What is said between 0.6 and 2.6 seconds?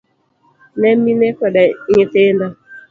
ne mine koda nyithindo.